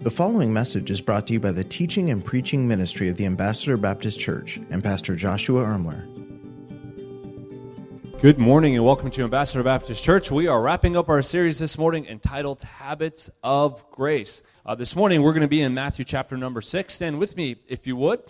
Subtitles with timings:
[0.00, 3.26] The following message is brought to you by the teaching and preaching ministry of the
[3.26, 6.06] Ambassador Baptist Church and Pastor Joshua Ermler.
[8.20, 10.30] Good morning and welcome to Ambassador Baptist Church.
[10.30, 14.44] We are wrapping up our series this morning entitled Habits of Grace.
[14.64, 16.94] Uh, this morning we're going to be in Matthew chapter number 6.
[16.94, 18.22] Stand with me, if you would,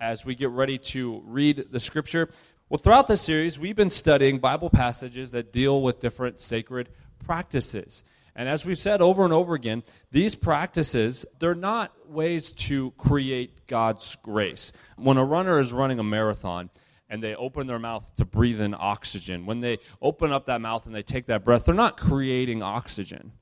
[0.00, 2.30] as we get ready to read the scripture.
[2.68, 6.88] Well, throughout this series, we've been studying Bible passages that deal with different sacred
[7.18, 8.04] practices.
[8.36, 9.82] And as we've said over and over again,
[10.12, 14.70] these practices, they're not ways to create God's grace.
[14.96, 16.70] When a runner is running a marathon,
[17.08, 19.46] and they open their mouth to breathe in oxygen.
[19.46, 23.32] When they open up that mouth and they take that breath, they're not creating oxygen.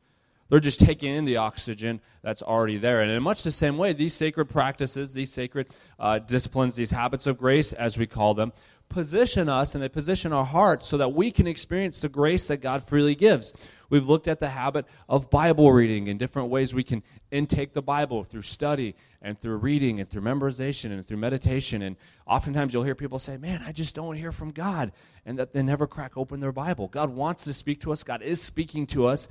[0.50, 3.00] They're just taking in the oxygen that's already there.
[3.00, 7.26] And in much the same way, these sacred practices, these sacred uh, disciplines, these habits
[7.26, 8.52] of grace, as we call them,
[8.88, 12.58] position us and they position our hearts so that we can experience the grace that
[12.58, 13.52] God freely gives.
[13.90, 17.82] We've looked at the habit of Bible reading and different ways we can intake the
[17.82, 21.82] Bible through study and through reading and through memorization and through meditation.
[21.82, 24.92] And oftentimes you'll hear people say, Man, I just don't hear from God,
[25.26, 26.88] and that they never crack open their Bible.
[26.88, 29.28] God wants to speak to us, God is speaking to us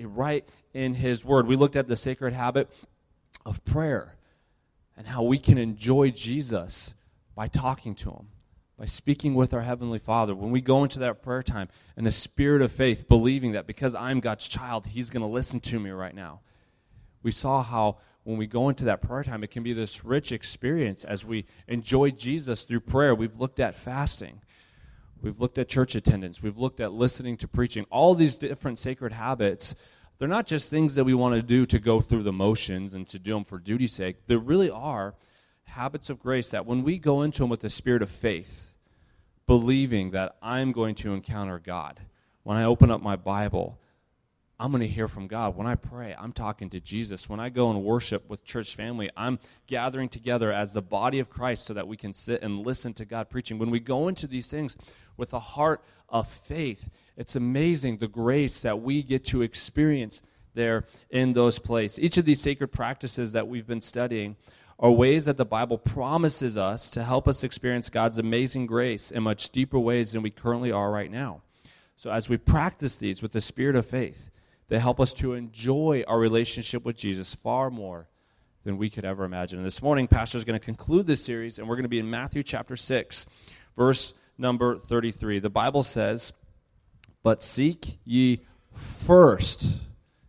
[0.00, 1.46] right in His Word.
[1.46, 2.70] We looked at the sacred habit
[3.44, 4.16] of prayer
[4.96, 6.94] and how we can enjoy Jesus
[7.34, 8.28] by talking to Him
[8.78, 10.34] by speaking with our Heavenly Father.
[10.34, 13.94] When we go into that prayer time in the spirit of faith, believing that because
[13.94, 16.40] I'm God's child, He's going to listen to me right now.
[17.22, 20.30] We saw how when we go into that prayer time, it can be this rich
[20.32, 23.14] experience as we enjoy Jesus through prayer.
[23.14, 24.40] We've looked at fasting.
[25.20, 26.42] We've looked at church attendance.
[26.42, 27.84] We've looked at listening to preaching.
[27.90, 29.74] All these different sacred habits,
[30.18, 33.08] they're not just things that we want to do to go through the motions and
[33.08, 34.26] to do them for duty's sake.
[34.26, 35.14] They really are
[35.72, 38.72] habits of grace that when we go into them with the spirit of faith,
[39.46, 42.00] believing that I'm going to encounter God.
[42.42, 43.78] When I open up my Bible,
[44.58, 45.56] I'm going to hear from God.
[45.56, 47.28] When I pray, I'm talking to Jesus.
[47.28, 51.28] When I go and worship with church family, I'm gathering together as the body of
[51.28, 53.58] Christ so that we can sit and listen to God preaching.
[53.58, 54.76] When we go into these things
[55.16, 60.22] with a heart of faith, it's amazing the grace that we get to experience
[60.54, 61.98] there in those places.
[61.98, 64.36] Each of these sacred practices that we've been studying
[64.78, 69.22] are ways that the Bible promises us to help us experience God's amazing grace in
[69.22, 71.42] much deeper ways than we currently are right now.
[71.96, 74.30] So, as we practice these with the spirit of faith,
[74.68, 78.08] they help us to enjoy our relationship with Jesus far more
[78.64, 79.58] than we could ever imagine.
[79.58, 81.98] And this morning, Pastor is going to conclude this series, and we're going to be
[81.98, 83.26] in Matthew chapter 6,
[83.76, 85.40] verse number 33.
[85.40, 86.32] The Bible says,
[87.22, 88.40] But seek ye
[88.72, 89.66] first,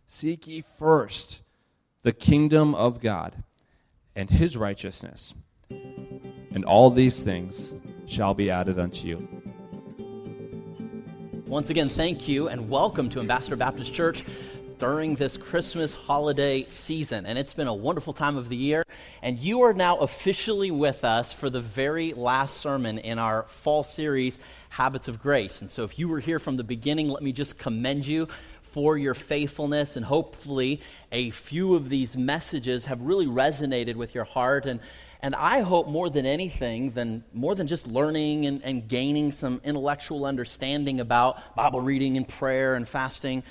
[0.06, 1.40] seek ye first
[2.02, 3.42] the kingdom of God
[4.16, 5.34] and his righteousness,
[5.70, 7.74] and all these things
[8.06, 9.28] shall be added unto you.
[11.46, 14.24] Once again, thank you and welcome to Ambassador Baptist Church
[14.78, 17.26] during this Christmas holiday season.
[17.26, 18.82] And it's been a wonderful time of the year.
[19.22, 23.84] And you are now officially with us for the very last sermon in our fall
[23.84, 24.38] series,
[24.68, 25.60] Habits of Grace.
[25.60, 28.28] And so if you were here from the beginning, let me just commend you
[28.74, 29.94] for your faithfulness.
[29.94, 30.80] And hopefully,
[31.12, 34.66] a few of these messages have really resonated with your heart.
[34.66, 34.80] And,
[35.20, 39.60] and I hope more than anything, than more than just learning and, and gaining some
[39.62, 43.44] intellectual understanding about Bible reading and prayer and fasting,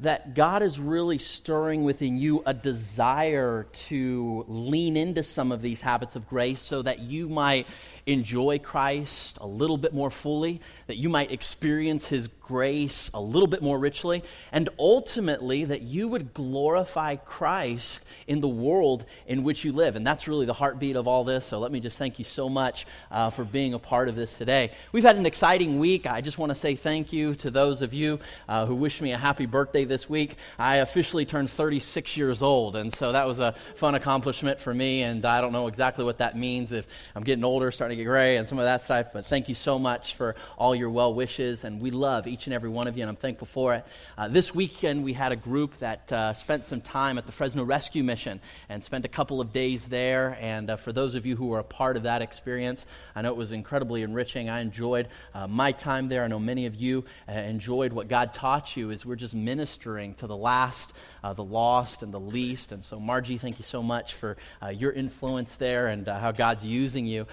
[0.00, 5.80] that God is really stirring within you a desire to lean into some of these
[5.80, 7.68] habits of grace so that you might
[8.06, 13.46] enjoy Christ a little bit more fully, that you might experience His grace a little
[13.46, 14.22] bit more richly,
[14.52, 19.96] and ultimately that you would glorify Christ in the world in which you live.
[19.96, 21.46] And that's really the heartbeat of all this.
[21.46, 24.34] So let me just thank you so much uh, for being a part of this
[24.34, 24.72] today.
[24.92, 26.06] We've had an exciting week.
[26.06, 29.12] I just want to say thank you to those of you uh, who wished me
[29.12, 30.36] a happy birthday this week.
[30.58, 35.02] I officially turned 36 years old, and so that was a fun accomplishment for me.
[35.02, 38.08] And I don't know exactly what that means if I'm getting older, starting to get
[38.08, 39.06] gray, and some of that stuff.
[39.12, 42.54] But thank you so much for all your well wishes, and we love each and
[42.54, 43.86] every one of you, and I'm thankful for it.
[44.18, 47.62] Uh, this weekend, we had a group that uh, spent some time at the Fresno
[47.62, 50.36] Rescue Mission and spent a couple of days there.
[50.40, 53.28] And uh, for those of you who were a part of that experience, I know
[53.28, 54.50] it was incredibly enriching.
[54.50, 56.24] I enjoyed uh, my time there.
[56.24, 60.14] I know many of you uh, enjoyed what God taught you as we're just ministering
[60.14, 60.92] to the last,
[61.22, 62.72] uh, the lost, and the least.
[62.72, 64.36] And so, Margie, thank you so much for
[64.72, 67.28] your influence there and how God's using you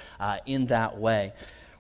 [0.45, 1.33] in that way.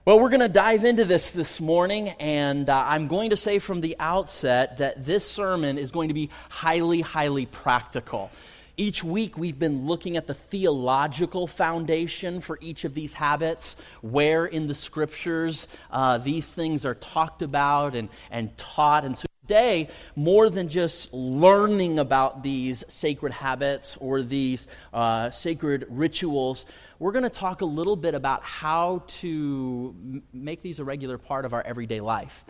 [0.03, 3.59] Well, we're going to dive into this this morning, and uh, I'm going to say
[3.59, 8.31] from the outset that this sermon is going to be highly, highly practical.
[8.77, 14.47] Each week, we've been looking at the theological foundation for each of these habits, where
[14.47, 19.05] in the scriptures uh, these things are talked about and, and taught.
[19.05, 25.85] And so today, more than just learning about these sacred habits or these uh, sacred
[25.89, 26.65] rituals,
[27.01, 31.17] we're going to talk a little bit about how to m- make these a regular
[31.17, 32.45] part of our everyday life.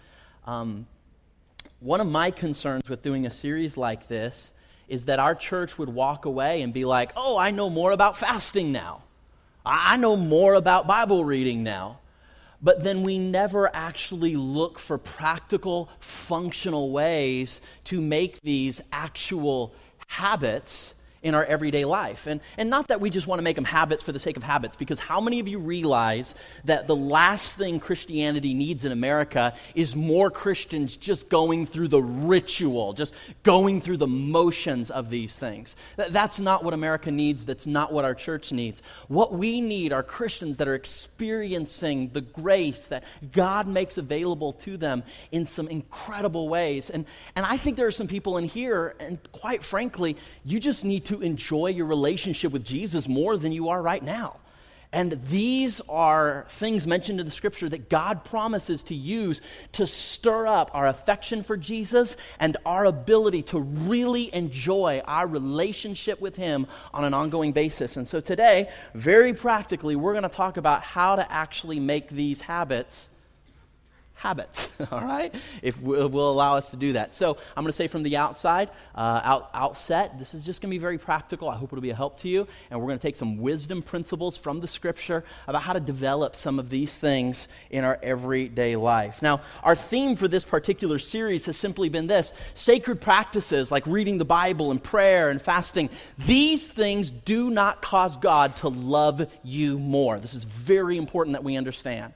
[0.45, 0.87] Um,
[1.79, 4.51] one of my concerns with doing a series like this
[4.89, 8.17] is that our church would walk away and be like, oh, I know more about
[8.17, 9.03] fasting now.
[9.65, 11.99] I know more about Bible reading now.
[12.61, 19.73] But then we never actually look for practical, functional ways to make these actual
[20.07, 22.25] habits in our everyday life.
[22.25, 24.43] And, and not that we just want to make them habits for the sake of
[24.43, 26.33] habits, because how many of you realize
[26.65, 32.01] that the last thing Christianity needs in America is more Christians just going through the
[32.01, 33.13] ritual, just
[33.43, 35.75] going through the motions of these things?
[35.95, 37.45] That's not what America needs.
[37.45, 38.81] That's not what our church needs.
[39.07, 44.77] What we need are Christians that are experiencing the grace that God makes available to
[44.77, 46.89] them in some incredible ways.
[46.89, 50.83] And, and I think there are some people in here, and quite frankly, you just
[50.83, 54.37] need to to enjoy your relationship with Jesus more than you are right now.
[54.93, 59.39] And these are things mentioned in the scripture that God promises to use
[59.73, 66.19] to stir up our affection for Jesus and our ability to really enjoy our relationship
[66.19, 67.95] with Him on an ongoing basis.
[67.95, 72.41] And so today, very practically, we're going to talk about how to actually make these
[72.41, 73.09] habits
[74.21, 75.33] habits, all right?
[75.63, 77.15] If will, will allow us to do that.
[77.15, 80.69] So I'm going to say from the outside, uh, out, outset, this is just going
[80.69, 81.49] to be very practical.
[81.49, 82.47] I hope it'll be a help to you.
[82.69, 86.35] And we're going to take some wisdom principles from the scripture about how to develop
[86.35, 89.23] some of these things in our everyday life.
[89.23, 94.19] Now, our theme for this particular series has simply been this sacred practices like reading
[94.19, 95.89] the Bible and prayer and fasting.
[96.19, 100.19] These things do not cause God to love you more.
[100.19, 102.13] This is very important that we understand.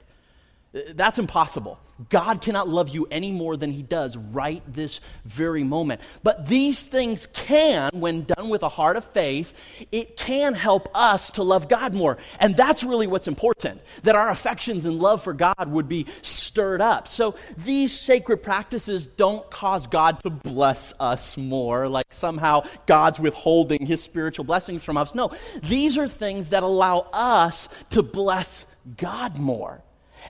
[0.94, 1.80] That's impossible.
[2.10, 6.02] God cannot love you any more than he does right this very moment.
[6.22, 9.54] But these things can, when done with a heart of faith,
[9.94, 12.18] it can help us to love God more.
[12.40, 16.82] And that's really what's important, that our affections and love for God would be stirred
[16.82, 17.08] up.
[17.08, 23.86] So these sacred practices don't cause God to bless us more, like somehow God's withholding
[23.86, 25.16] his spiritual blessings from us.
[25.16, 25.32] No,
[25.64, 28.66] these are things that allow us to bless
[28.98, 29.82] God more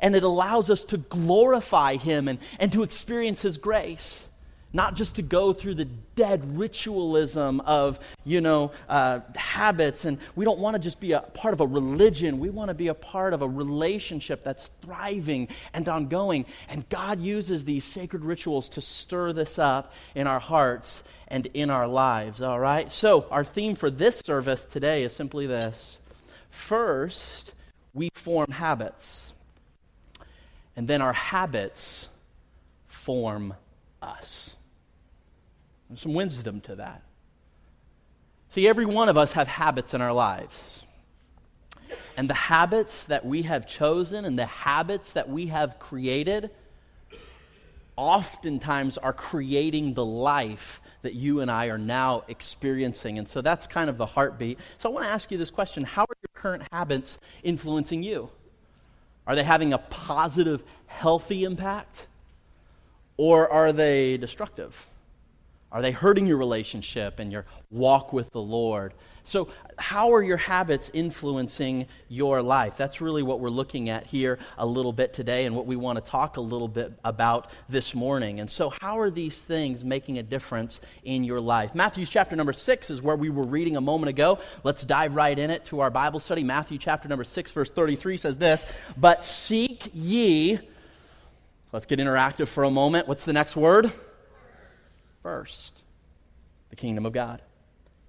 [0.02, 4.26] and it allows us to glorify Him and, and to experience His grace.
[4.74, 10.04] Not just to go through the dead ritualism of, you know, uh, habits.
[10.04, 12.40] And we don't want to just be a part of a religion.
[12.40, 16.46] We want to be a part of a relationship that's thriving and ongoing.
[16.68, 21.70] And God uses these sacred rituals to stir this up in our hearts and in
[21.70, 22.92] our lives, all right?
[22.92, 25.98] So, our theme for this service today is simply this
[26.50, 27.52] First,
[27.94, 29.34] we form habits
[30.76, 32.08] and then our habits
[32.88, 33.54] form
[34.02, 34.56] us.
[35.90, 37.04] There's some wisdom to that.
[38.50, 40.84] See, every one of us have habits in our lives.
[42.18, 46.50] And the habits that we have chosen and the habits that we have created
[47.96, 53.20] oftentimes are creating the life that you and I are now experiencing.
[53.20, 54.58] And so that's kind of the heartbeat.
[54.78, 58.30] So I want to ask you this question How are your current habits influencing you?
[59.28, 62.08] Are they having a positive, healthy impact?
[63.18, 64.86] Or are they destructive?
[65.76, 68.94] Are they hurting your relationship and your walk with the Lord?
[69.26, 72.78] So, how are your habits influencing your life?
[72.78, 75.98] That's really what we're looking at here a little bit today and what we want
[75.98, 78.40] to talk a little bit about this morning.
[78.40, 81.76] And so, how are these things making a difference in your life?
[81.76, 84.40] Matthew's chapter number 6 is where we were reading a moment ago.
[84.64, 86.42] Let's dive right in it to our Bible study.
[86.42, 90.58] Matthew chapter number 6, verse 33 says this But seek ye,
[91.74, 93.10] let's get interactive for a moment.
[93.10, 93.92] What's the next word?
[95.26, 95.82] First,
[96.70, 97.42] the kingdom of God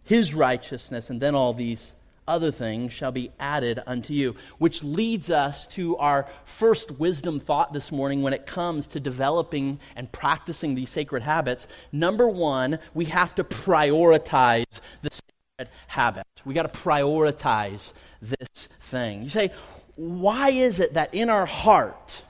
[0.04, 1.92] his righteousness, and then all these
[2.28, 4.36] other things shall be added unto you.
[4.58, 9.80] Which leads us to our first wisdom thought this morning when it comes to developing
[9.96, 11.66] and practicing these sacred habits.
[11.90, 16.26] Number one, we have to prioritize the sacred habit.
[16.44, 19.22] We got to prioritize this thing.
[19.22, 19.52] You say,
[19.96, 22.22] why is it that in our heart,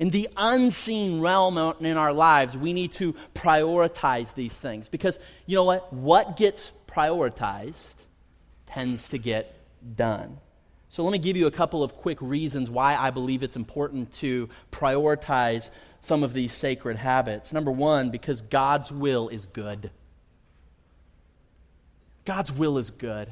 [0.00, 4.88] in the unseen realm in our lives, we need to prioritize these things?
[4.88, 5.92] Because you know what?
[5.92, 7.94] What gets prioritized
[8.66, 9.54] tends to get
[9.96, 10.38] done.
[10.88, 14.12] So let me give you a couple of quick reasons why I believe it's important
[14.14, 17.52] to prioritize some of these sacred habits.
[17.52, 19.90] Number one, because God's will is good.
[22.24, 23.28] God's will is good.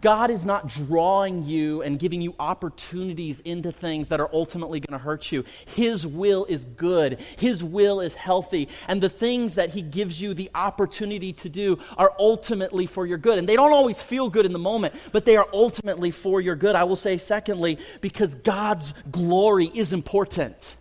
[0.00, 4.98] God is not drawing you and giving you opportunities into things that are ultimately going
[4.98, 5.44] to hurt you.
[5.66, 10.34] His will is good, His will is healthy, and the things that He gives you
[10.34, 13.38] the opportunity to do are ultimately for your good.
[13.38, 16.56] And they don't always feel good in the moment, but they are ultimately for your
[16.56, 16.74] good.
[16.74, 20.76] I will say, secondly, because God's glory is important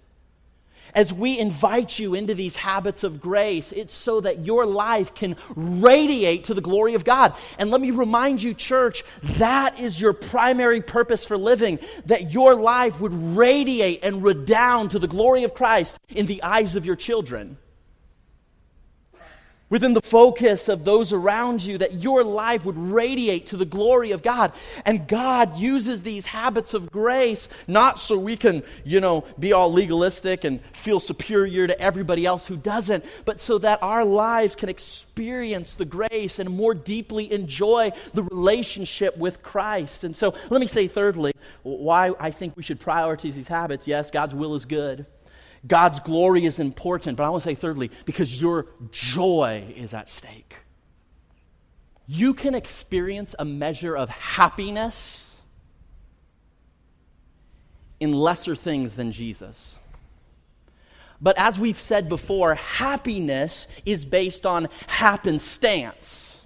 [0.93, 5.35] as we invite you into these habits of grace, it's so that your life can
[5.55, 7.33] radiate to the glory of God.
[7.57, 12.55] And let me remind you, church, that is your primary purpose for living, that your
[12.55, 16.95] life would radiate and redound to the glory of Christ in the eyes of your
[16.95, 17.57] children
[19.71, 24.11] within the focus of those around you, that your life would radiate to the glory
[24.11, 24.51] of God.
[24.85, 29.71] And God uses these habits of grace not so we can, you know, be all
[29.73, 34.69] legalistic and feel superior to everybody else who doesn't, but so that our lives can
[34.69, 40.03] experience the grace and more deeply enjoy the relationship with Christ.
[40.03, 41.31] And so let me say, thirdly,
[41.63, 43.87] why I think we should prioritize these habits.
[43.87, 45.05] Yes, God's will is good.
[45.65, 50.09] God's glory is important, but I want to say, thirdly, because your joy is at
[50.09, 50.55] stake.
[52.07, 55.35] You can experience a measure of happiness
[57.99, 59.75] in lesser things than Jesus.
[61.21, 66.41] But as we've said before, happiness is based on happenstance.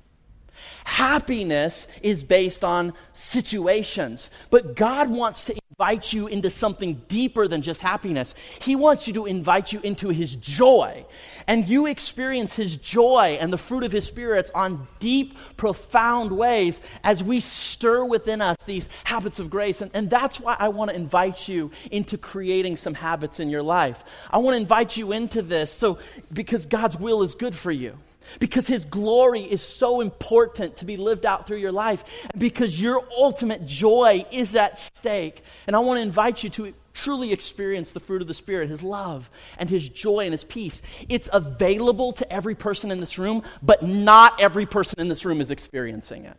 [0.84, 4.29] Happiness is based on situations.
[4.50, 8.34] But God wants to invite you into something deeper than just happiness.
[8.62, 11.05] He wants you to invite you into His joy.
[11.48, 16.79] And you experience His joy and the fruit of His spirits on deep, profound ways
[17.03, 19.82] as we stir within us these habits of grace.
[19.82, 23.63] And, and that's why I want to invite you into creating some habits in your
[23.63, 24.01] life.
[24.32, 26.00] I want to invite you into this so
[26.32, 27.98] because God's will is good for you
[28.39, 32.03] because His glory is so important to be lived out through your life,
[32.38, 35.44] because your ultimate joy is at stake.
[35.67, 38.82] And I want to invite you to truly experience the fruit of the Spirit, His
[38.82, 40.82] love and His joy and His peace.
[41.10, 45.41] It's available to every person in this room, but not every person in this room
[45.41, 46.38] is experiencing it.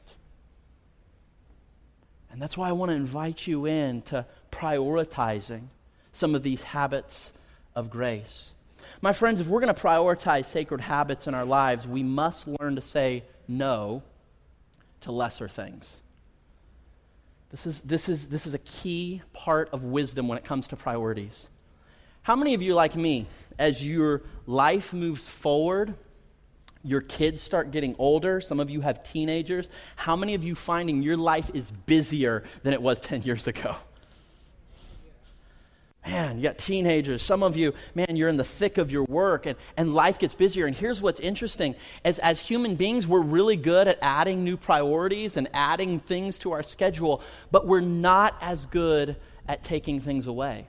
[2.30, 5.68] And that's why I want to invite you in to prioritizing
[6.12, 7.32] some of these habits
[7.74, 8.50] of grace.
[9.02, 12.76] My friends, if we're going to prioritize sacred habits in our lives, we must learn
[12.76, 14.02] to say no
[15.02, 16.00] to lesser things.
[17.50, 20.76] This is, this, is, this is a key part of wisdom when it comes to
[20.76, 21.48] priorities.
[22.22, 23.26] How many of you, like me,
[23.58, 25.94] as your life moves forward,
[26.82, 31.02] your kids start getting older, some of you have teenagers, how many of you finding
[31.02, 33.76] your life is busier than it was 10 years ago?
[36.06, 37.22] Man, you got teenagers.
[37.22, 40.34] Some of you, man, you're in the thick of your work and, and life gets
[40.34, 40.66] busier.
[40.66, 45.36] And here's what's interesting as, as human beings, we're really good at adding new priorities
[45.36, 49.16] and adding things to our schedule, but we're not as good
[49.48, 50.68] at taking things away.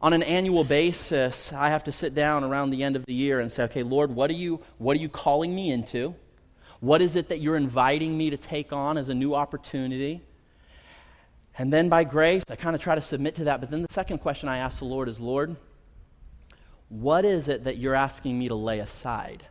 [0.00, 3.40] On an annual basis, I have to sit down around the end of the year
[3.40, 6.14] and say, okay, Lord, what are you, what are you calling me into?
[6.80, 10.22] What is it that you're inviting me to take on as a new opportunity?
[11.60, 13.60] And then by grace, I kind of try to submit to that.
[13.60, 15.56] But then the second question I ask the Lord is Lord,
[16.88, 19.44] what is it that you're asking me to lay aside?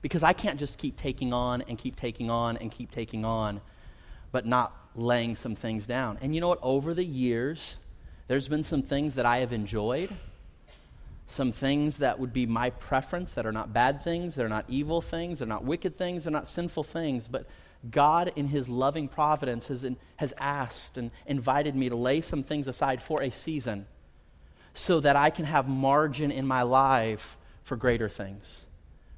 [0.00, 3.60] Because I can't just keep taking on and keep taking on and keep taking on,
[4.32, 6.18] but not laying some things down.
[6.20, 6.58] And you know what?
[6.62, 7.76] Over the years,
[8.26, 10.10] there's been some things that I have enjoyed,
[11.28, 15.00] some things that would be my preference that are not bad things, they're not evil
[15.00, 17.46] things, they're not wicked things, they're not sinful things, but
[17.90, 22.42] God, in His loving providence, has, in, has asked and invited me to lay some
[22.42, 23.86] things aside for a season
[24.74, 28.62] so that I can have margin in my life for greater things,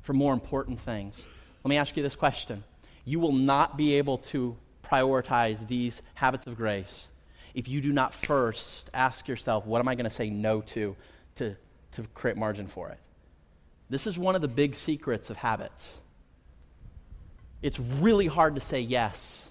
[0.02, 1.26] for more important things.
[1.62, 2.64] Let me ask you this question
[3.04, 7.09] You will not be able to prioritize these habits of grace
[7.54, 10.97] if you do not first ask yourself, What am I going to say no to,
[11.37, 11.56] to
[11.94, 12.99] to create margin for it?
[13.88, 15.99] This is one of the big secrets of habits
[17.64, 19.49] it's really hard to say yes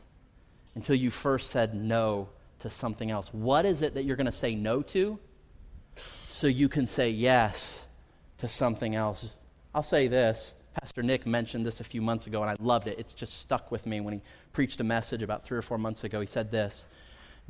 [0.75, 2.29] until you first said no
[2.60, 3.29] to something else.
[3.34, 5.17] What is it that you're going to say no to
[6.29, 7.82] so you can say yes
[8.38, 9.29] to something else?
[9.74, 10.53] I'll say this.
[10.79, 13.00] Pastor Nick mentioned this a few months ago, and I loved it.
[13.00, 14.22] It's just stuck with me when he
[14.53, 16.22] preached a message about three or four months ago.
[16.22, 16.86] He said this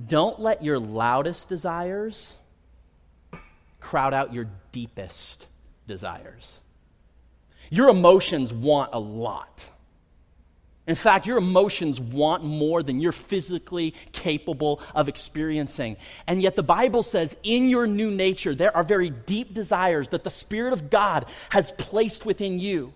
[0.08, 2.36] Don't let your loudest desires
[3.82, 5.46] crowd out your deepest
[5.90, 6.62] desires.
[7.70, 9.66] Your emotions want a lot.
[10.86, 15.96] In fact, your emotions want more than you're physically capable of experiencing.
[16.28, 20.26] And yet, the Bible says in your new nature, there are very deep desires that
[20.26, 22.92] the Spirit of God has placed within you.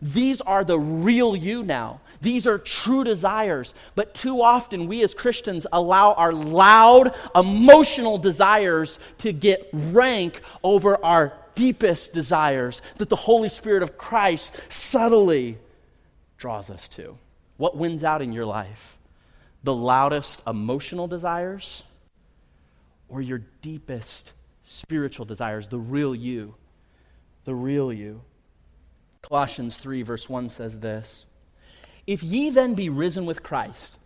[0.00, 2.00] These are the real you now.
[2.22, 3.74] These are true desires.
[3.94, 11.02] But too often, we as Christians allow our loud, emotional desires to get rank over
[11.04, 15.58] our deepest desires that the Holy Spirit of Christ subtly
[16.38, 17.18] draws us to.
[17.56, 18.98] What wins out in your life?
[19.64, 21.82] The loudest emotional desires
[23.08, 24.32] or your deepest
[24.64, 26.54] spiritual desires, the real you?
[27.44, 28.22] The real you.
[29.22, 31.24] Colossians 3, verse 1 says this
[32.06, 33.98] If ye then be risen with Christ,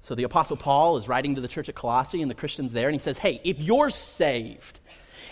[0.00, 2.88] so the Apostle Paul is writing to the church at Colossae and the Christians there,
[2.88, 4.80] and he says, Hey, if you're saved,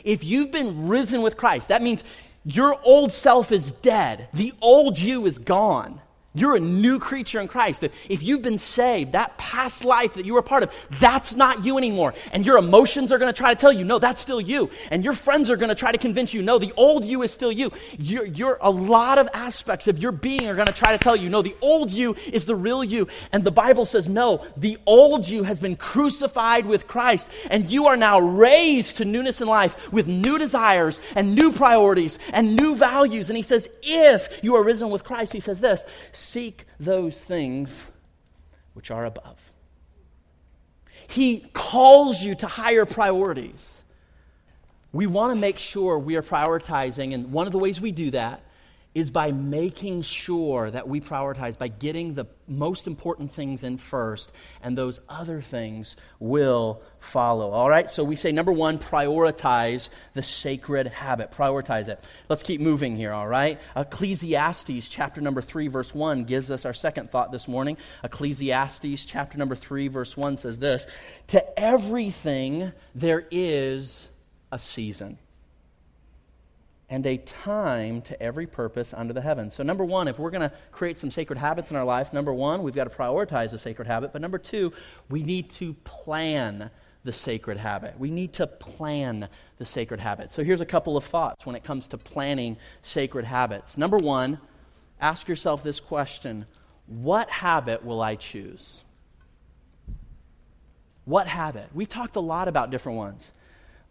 [0.04, 2.04] if you've been risen with Christ, that means
[2.44, 6.00] your old self is dead, the old you is gone.
[6.32, 7.82] You're a new creature in Christ.
[8.08, 10.70] If you've been saved, that past life that you were part of,
[11.00, 12.14] that's not you anymore.
[12.30, 14.70] And your emotions are going to try to tell you, no, that's still you.
[14.92, 17.32] And your friends are going to try to convince you, no, the old you is
[17.32, 17.72] still you.
[17.98, 21.16] You're, you're a lot of aspects of your being are going to try to tell
[21.16, 23.08] you, no, the old you is the real you.
[23.32, 27.28] And the Bible says, no, the old you has been crucified with Christ.
[27.50, 32.20] And you are now raised to newness in life with new desires and new priorities
[32.32, 33.30] and new values.
[33.30, 35.84] And he says, if you are risen with Christ, he says this
[36.20, 37.84] seek those things
[38.74, 39.38] which are above.
[41.08, 43.80] He calls you to higher priorities.
[44.92, 48.10] We want to make sure we are prioritizing, and one of the ways we do
[48.12, 48.42] that
[48.92, 54.32] is by making sure that we prioritize, by getting the most important things in first,
[54.62, 57.50] and those other things will follow.
[57.50, 57.88] All right?
[57.88, 61.30] So we say, number one, prioritize the sacred habit.
[61.30, 62.02] Prioritize it.
[62.28, 63.60] Let's keep moving here, all right?
[63.76, 67.76] Ecclesiastes chapter number three, verse one gives us our second thought this morning.
[68.02, 70.84] Ecclesiastes chapter number three, verse one says this
[71.28, 74.08] To everything there is
[74.50, 75.16] a season
[76.90, 79.54] and a time to every purpose under the heavens.
[79.54, 82.34] So, number one, if we're going to create some sacred habits in our life, number
[82.34, 84.12] one, we've got to prioritize the sacred habit.
[84.12, 84.72] But number two,
[85.08, 86.68] we need to plan
[87.04, 87.94] the sacred habit.
[87.98, 89.28] We need to plan
[89.58, 90.32] the sacred habit.
[90.32, 93.78] So, here's a couple of thoughts when it comes to planning sacred habits.
[93.78, 94.40] Number one,
[95.00, 96.44] ask yourself this question
[96.86, 98.82] What habit will I choose?
[101.04, 101.68] What habit?
[101.72, 103.30] We've talked a lot about different ones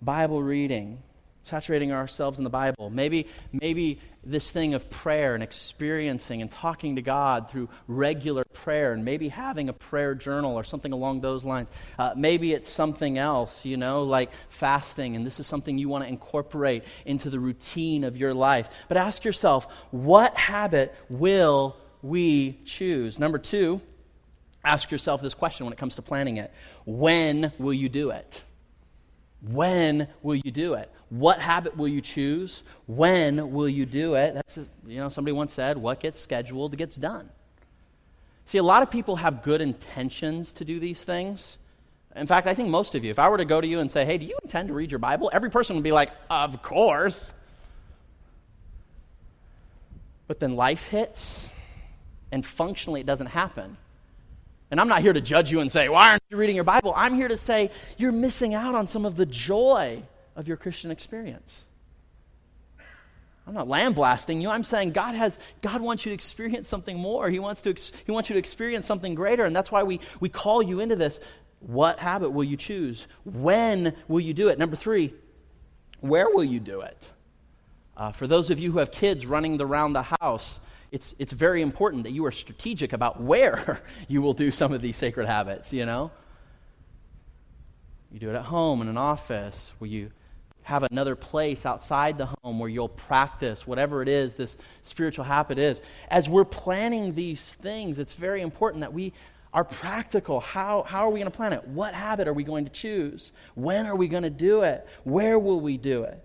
[0.02, 1.02] Bible reading,
[1.43, 2.89] saturating ourselves in the Bible.
[2.89, 8.93] Maybe, maybe this thing of prayer and experiencing and talking to God through regular prayer,
[8.93, 11.69] and maybe having a prayer journal or something along those lines.
[11.97, 16.04] Uh, maybe it's something else, you know, like fasting, and this is something you want
[16.04, 18.69] to incorporate into the routine of your life.
[18.88, 23.17] But ask yourself, what habit will we choose?
[23.19, 23.82] Number two,
[24.63, 26.54] ask yourself this question when it comes to planning it
[26.86, 28.41] when will you do it?
[29.41, 30.91] When will you do it?
[31.10, 32.63] What habit will you choose?
[32.88, 34.34] When will you do it?
[34.34, 37.30] That's, you know, somebody once said, what gets scheduled gets done.
[38.45, 41.58] See, a lot of people have good intentions to do these things.
[42.15, 43.89] In fact, I think most of you, if I were to go to you and
[43.91, 45.30] say, hey, do you intend to read your Bible?
[45.32, 47.32] Every person would be like, of course.
[50.28, 51.47] But then life hits,
[52.32, 53.78] and functionally it doesn't happen.
[54.71, 56.93] And I'm not here to judge you and say, why aren't you reading your Bible?
[56.95, 60.03] I'm here to say, you're missing out on some of the joy
[60.36, 61.65] of your Christian experience.
[63.47, 64.49] I'm not lambasting you.
[64.49, 67.32] I'm saying God has God wants you to experience something more.
[67.32, 67.73] He wants to
[68.05, 70.95] he wants you to experience something greater, and that's why we we call you into
[70.95, 71.19] this.
[71.60, 73.08] What habit will you choose?
[73.25, 74.60] When will you do it?
[74.60, 75.15] Number three,
[75.99, 76.97] where will you do it?
[77.97, 80.60] Uh, for those of you who have kids running around the house,
[80.91, 84.82] it's, it's very important that you are strategic about where you will do some of
[84.82, 86.12] these sacred habits, you know?
[88.12, 90.12] You do it at home, in an office, where you
[90.63, 95.58] have another place outside the home where you'll practice whatever it is this spiritual habit
[95.58, 95.82] is.
[96.10, 99.13] As we're planning these things, it's very important that we
[99.54, 100.39] are practical.
[100.39, 101.67] How, how are we going to plan it?
[101.67, 103.32] What habit are we going to choose?
[103.56, 104.88] When are we going to do it?
[105.04, 106.23] Where will we do it?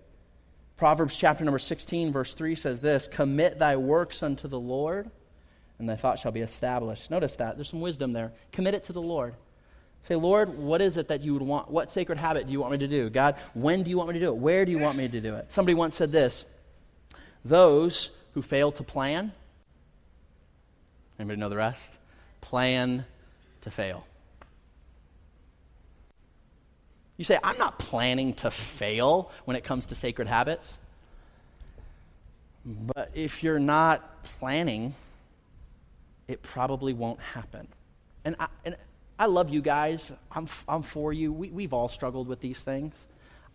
[0.85, 5.11] Proverbs chapter number 16, verse 3 says this Commit thy works unto the Lord,
[5.79, 7.11] and thy thought shall be established.
[7.11, 7.57] Notice that.
[7.57, 8.33] There's some wisdom there.
[8.53, 9.35] Commit it to the Lord.
[10.07, 11.71] Say, Lord, what is it that you would want?
[11.71, 13.09] What sacred habit do you want me to do?
[13.09, 14.37] God, when do you want me to do it?
[14.37, 15.51] Where do you want me to do it?
[15.51, 16.45] Somebody once said this
[17.47, 19.33] Those who fail to plan,
[21.19, 21.93] anybody know the rest?
[22.43, 23.07] Plan
[23.63, 24.05] to fail.
[27.17, 30.79] You say, I'm not planning to fail when it comes to sacred habits.
[32.65, 34.95] But if you're not planning,
[36.27, 37.69] it probably won't happen.
[38.25, 38.77] And I, and
[39.19, 40.11] I love you guys.
[40.33, 41.33] I'm, I'm for you.
[41.33, 42.95] We, we've all struggled with these things.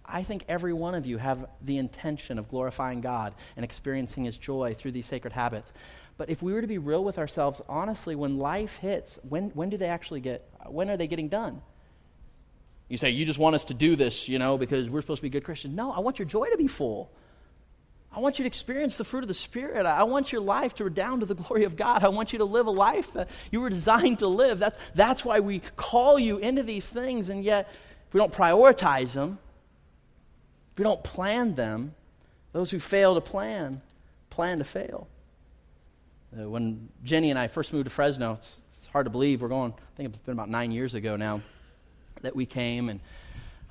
[0.06, 4.38] I think every one of you have the intention of glorifying God and experiencing His
[4.38, 5.74] joy through these sacred habits.
[6.18, 9.70] But if we were to be real with ourselves, honestly, when life hits, when, when
[9.70, 11.62] do they actually get, when are they getting done?
[12.90, 15.24] You say, you just want us to do this, you know, because we're supposed to
[15.24, 15.76] be good Christians.
[15.76, 17.12] No, I want your joy to be full.
[18.12, 19.86] I want you to experience the fruit of the Spirit.
[19.86, 22.04] I want your life to redound to the glory of God.
[22.04, 24.58] I want you to live a life that you were designed to live.
[24.58, 27.70] That's, that's why we call you into these things, and yet,
[28.08, 29.38] if we don't prioritize them,
[30.72, 31.94] if we don't plan them,
[32.54, 33.84] those who fail to plan,
[34.32, 35.08] plan to fail.
[36.36, 39.44] Uh, when Jenny and I first moved to Fresno, it's, it's, hard to believe.
[39.44, 41.42] We're going, I think it's been about nine years ago now
[42.22, 43.00] that we came, and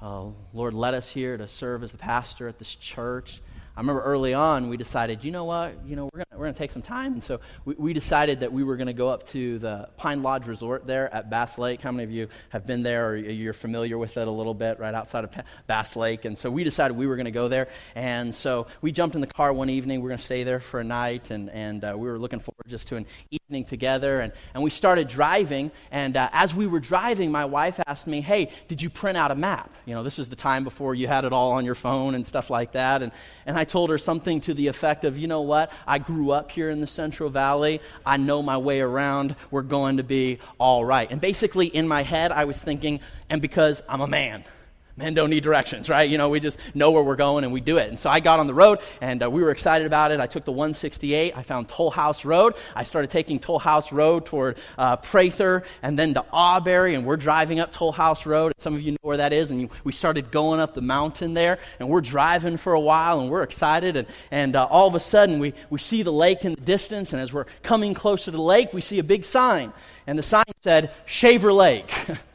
[0.00, 3.40] uh, Lord led us here to serve as the pastor at this church.
[3.76, 6.58] I remember early on we decided, you know what, you know, we're gonna, we're gonna
[6.58, 9.58] take some time, and so we, we decided that we were gonna go up to
[9.58, 11.80] the Pine Lodge Resort there at Bass Lake.
[11.80, 14.78] How many of you have been there, or you're familiar with it a little bit,
[14.78, 15.30] right outside of
[15.66, 16.24] Bass Lake?
[16.24, 19.26] And so we decided we were gonna go there, and so we jumped in the
[19.26, 20.00] car one evening.
[20.00, 22.66] We we're gonna stay there for a night, and and uh, we were looking forward
[22.68, 26.80] just to an evening together, and and we started driving, and uh, as we were
[26.80, 29.70] driving, my wife asked me, hey, did you print out a map?
[29.84, 32.26] You know, this is the time before you had it all on your phone and
[32.26, 33.12] stuff like that, and
[33.44, 35.72] and I told her something to the effect of, you know what?
[35.86, 37.80] I grew up here in the Central Valley.
[38.04, 39.36] I know my way around.
[39.50, 41.10] We're going to be all right.
[41.10, 44.44] And basically, in my head, I was thinking, and because I'm a man,
[44.98, 46.10] men don't need directions, right?
[46.10, 47.88] You know, we just know where we're going and we do it.
[47.88, 50.20] And so I got on the road and uh, we were excited about it.
[50.20, 51.36] I took the 168.
[51.36, 52.54] I found Toll House Road.
[52.74, 56.96] I started taking Toll House Road toward uh, Prather and then to Auberry.
[56.96, 58.52] And we're driving up Toll House Road.
[58.58, 59.52] Some of you know where that is.
[59.52, 63.30] And we started going up the mountain there and we're driving for a while and
[63.30, 63.96] we're excited.
[63.96, 67.12] And, and uh, all of a sudden we, we see the lake in the distance.
[67.12, 69.72] And as we're coming closer to the lake, we see a big sign.
[70.08, 71.88] And the sign said Shaver Lake.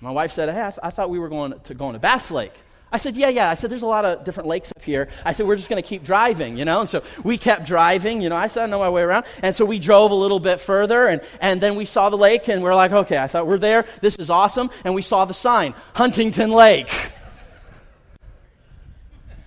[0.00, 2.30] My wife said, hey, I, th- I thought we were going to going to Bass
[2.30, 2.52] Lake.
[2.92, 3.50] I said, yeah, yeah.
[3.50, 5.08] I said, there's a lot of different lakes up here.
[5.24, 6.80] I said, we're just going to keep driving, you know?
[6.80, 8.36] And so we kept driving, you know.
[8.36, 9.26] I said, I know my way around.
[9.42, 12.48] And so we drove a little bit further, and, and then we saw the lake,
[12.48, 13.86] and we're like, okay, I thought we're there.
[14.00, 14.70] This is awesome.
[14.84, 16.92] And we saw the sign, Huntington Lake.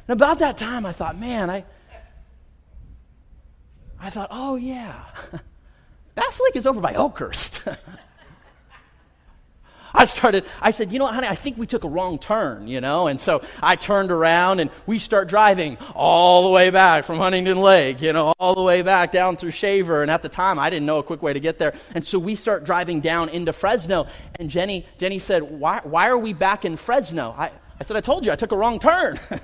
[0.07, 1.65] and about that time, I thought, man, I,
[3.99, 5.03] I thought, oh, yeah.
[6.15, 7.61] Bass Lake is over by Oakhurst.
[9.95, 12.67] I started, I said, you know what, honey, I think we took a wrong turn,
[12.67, 13.07] you know?
[13.07, 17.61] And so I turned around and we start driving all the way back from Huntington
[17.61, 20.01] Lake, you know, all the way back down through Shaver.
[20.01, 21.75] And at the time, I didn't know a quick way to get there.
[21.93, 24.07] And so we start driving down into Fresno.
[24.35, 27.35] And Jenny, Jenny said, why, why are we back in Fresno?
[27.37, 29.19] I, I said, I told you, I took a wrong turn.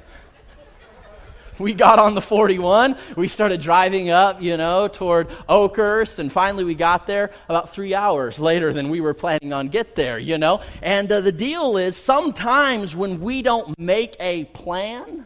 [1.59, 2.95] we got on the 41.
[3.15, 7.93] We started driving up, you know, toward Oakhurst, and finally we got there about three
[7.93, 10.61] hours later than we were planning on get there, you know.
[10.81, 15.25] And uh, the deal is sometimes when we don't make a plan,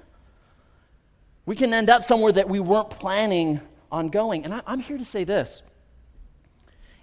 [1.46, 4.44] we can end up somewhere that we weren't planning on going.
[4.46, 5.62] And I, I'm here to say this.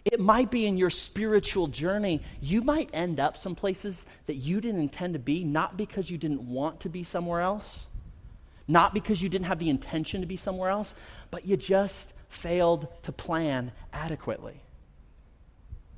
[0.04, 4.60] It might be in your spiritual journey, you might end up some places that you
[4.60, 7.86] didn't intend to be, not because you didn't want to be somewhere else,
[8.70, 10.94] not because you didn't have the intention to be somewhere else,
[11.30, 14.62] but you just failed to plan adequately.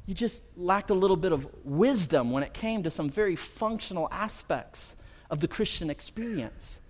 [0.06, 4.08] You just lacked a little bit of wisdom when it came to some very functional
[4.10, 4.94] aspects
[5.30, 6.80] of the Christian experience.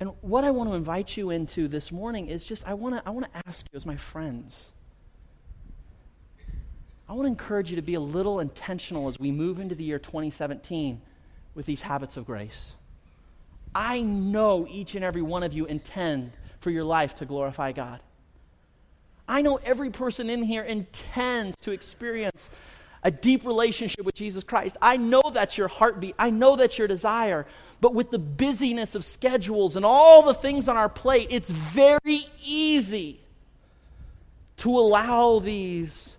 [0.00, 3.02] And what I want to invite you into this morning is just I want to
[3.06, 4.70] I want to ask you as my friends.
[7.08, 9.84] I want to encourage you to be a little intentional as we move into the
[9.84, 11.00] year 2017
[11.54, 12.72] with these habits of grace.
[13.74, 18.00] I know each and every one of you intend for your life to glorify God.
[19.28, 22.50] I know every person in here intends to experience
[23.02, 24.76] a deep relationship with Jesus Christ.
[24.80, 26.14] I know that's your heartbeat.
[26.18, 27.46] I know that's your desire.
[27.80, 32.26] But with the busyness of schedules and all the things on our plate, it's very
[32.44, 33.20] easy
[34.58, 36.14] to allow these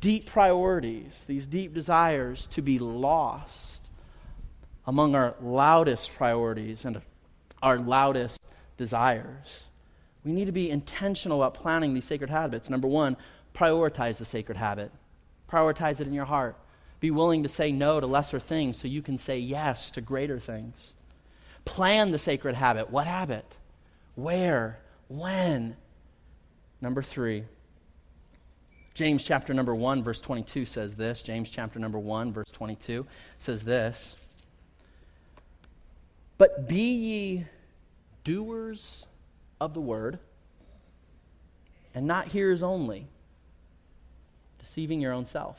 [0.00, 3.77] deep priorities, these deep desires to be lost
[4.88, 7.02] among our loudest priorities and
[7.62, 8.40] our loudest
[8.78, 9.46] desires.
[10.24, 12.70] We need to be intentional about planning these sacred habits.
[12.70, 13.18] Number one,
[13.54, 14.90] prioritize the sacred habit,
[15.48, 16.56] prioritize it in your heart.
[17.00, 20.40] Be willing to say no to lesser things so you can say yes to greater
[20.40, 20.74] things.
[21.66, 22.90] Plan the sacred habit.
[22.90, 23.44] What habit?
[24.14, 24.80] Where?
[25.08, 25.76] When?
[26.80, 27.44] Number three,
[28.94, 31.22] James chapter number 1, verse 22 says this.
[31.22, 33.06] James chapter number 1, verse 22
[33.38, 34.16] says this.
[36.38, 37.46] But be ye
[38.22, 39.06] doers
[39.60, 40.20] of the word,
[41.94, 43.06] and not hearers only,
[44.60, 45.58] deceiving your own self.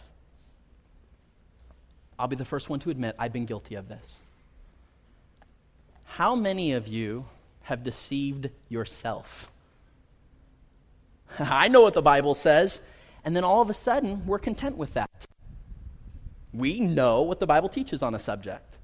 [2.18, 4.20] I'll be the first one to admit I've been guilty of this.
[6.06, 7.26] How many of you
[7.64, 9.50] have deceived yourself?
[11.40, 12.80] I know what the Bible says,
[13.26, 15.10] and then all of a sudden we're content with that.
[16.54, 18.78] We know what the Bible teaches on a subject.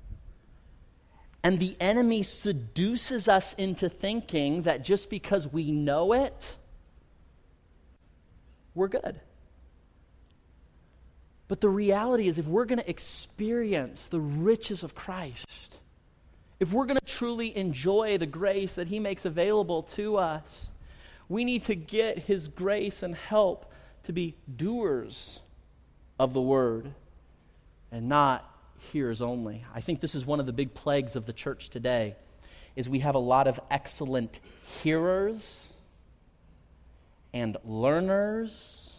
[1.45, 6.55] And the enemy seduces us into thinking that just because we know it,
[8.73, 9.19] we're good.
[11.47, 15.75] But the reality is, if we're going to experience the riches of Christ,
[16.59, 20.71] if we're going to truly enjoy the grace that He makes available to us,
[21.29, 23.71] we need to get His grace and help
[24.05, 25.41] to be doers
[26.17, 26.91] of the Word
[27.91, 28.51] and not
[28.91, 29.65] hearers only.
[29.73, 32.15] I think this is one of the big plagues of the church today
[32.75, 34.39] is we have a lot of excellent
[34.81, 35.67] hearers
[37.33, 38.93] and learners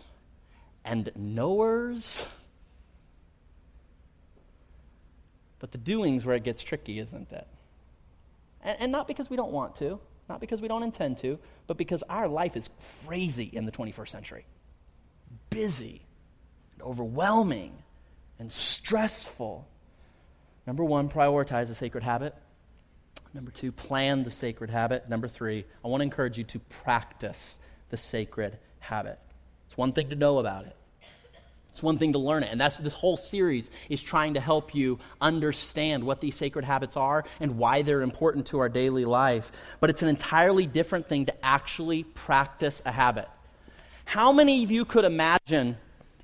[0.84, 2.24] and knowers.
[5.58, 7.46] But the doing's where it gets tricky, isn't it?
[8.62, 11.76] And, and, not because we don't want to, not because we don't intend to, but
[11.76, 12.68] because our life is
[13.06, 14.46] crazy in the 21st century.
[15.50, 16.02] Busy,
[16.74, 17.72] and overwhelming,
[18.38, 19.66] and stressful.
[20.66, 22.34] Number one, prioritize the sacred habit.
[23.32, 25.08] Number two, plan the sacred habit.
[25.08, 27.56] Number three, I want to encourage you to practice
[27.90, 29.18] the sacred habit.
[29.68, 30.76] It's one thing to know about it.
[31.70, 32.48] It's one thing to learn it.
[32.50, 36.96] And that's this whole series is trying to help you understand what these sacred habits
[36.96, 39.52] are and why they're important to our daily life.
[39.78, 43.28] But it's an entirely different thing to actually practice a habit.
[44.06, 45.76] How many of you could imagine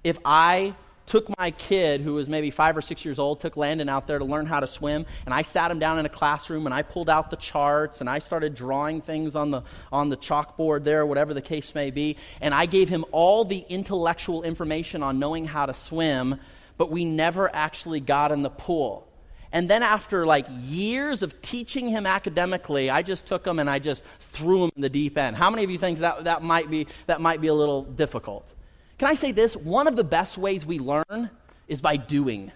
[0.03, 0.75] if I
[1.07, 4.19] took my kid, who was maybe five or six years old, took Landon out there
[4.19, 6.83] to learn how to swim, and I sat him down in a classroom and I
[6.83, 11.05] pulled out the charts and I started drawing things on the, on the chalkboard there,
[11.05, 15.47] whatever the case may be, and I gave him all the intellectual information on knowing
[15.47, 16.39] how to swim,
[16.79, 19.07] but we never actually got in the pool.
[19.53, 23.79] And then after like years of teaching him academically, I just took him and I
[23.79, 25.37] just threw him in the deep end.
[25.37, 28.49] How many of you think that, that, might, be, that might be a little difficult?
[28.99, 29.57] Can I say this?
[29.57, 31.31] One of the best ways we learn
[31.69, 32.53] is by doing.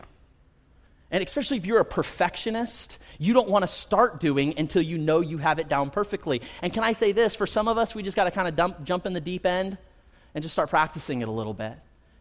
[1.10, 5.20] And especially if you're a perfectionist, you don't want to start doing until you know
[5.20, 6.42] you have it down perfectly.
[6.62, 7.34] And can I say this?
[7.34, 9.78] For some of us, we just got to kind of jump in the deep end
[10.34, 11.74] and just start practicing it a little bit.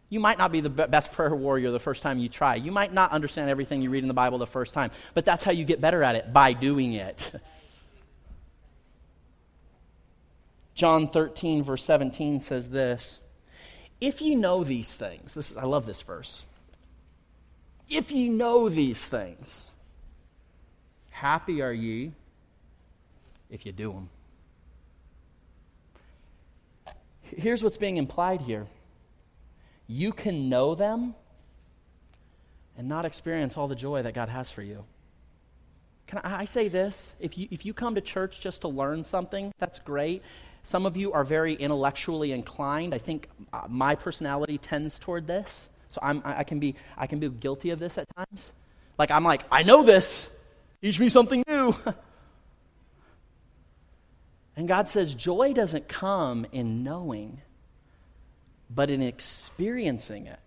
[0.08, 2.54] You might not be the best prayer warrior the first time you try.
[2.54, 5.42] You might not understand everything you read in the Bible the first time, but that's
[5.42, 7.32] how you get better at it by doing it.
[10.76, 13.18] John 13, verse 17 says this
[14.00, 16.44] if you know these things, this, I love this verse.
[17.88, 19.70] If you know these things,
[21.10, 22.12] happy are ye
[23.48, 24.08] if you do them.
[27.22, 28.66] Here's what's being implied here
[29.88, 31.14] you can know them
[32.76, 34.84] and not experience all the joy that God has for you.
[36.06, 37.12] Can I, I say this?
[37.20, 40.22] If you, if you come to church just to learn something, that's great.
[40.66, 42.92] Some of you are very intellectually inclined.
[42.92, 45.68] I think uh, my personality tends toward this.
[45.90, 48.50] So I'm, I, can be, I can be guilty of this at times.
[48.98, 50.28] Like, I'm like, I know this.
[50.82, 51.76] Teach me something new.
[54.56, 57.42] and God says, joy doesn't come in knowing,
[58.68, 60.40] but in experiencing it.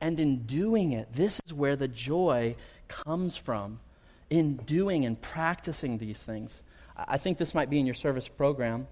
[0.00, 2.54] And in doing it, this is where the joy
[2.86, 3.80] comes from.
[4.30, 6.62] In doing and practicing these things.
[6.96, 8.86] I think this might be in your service program.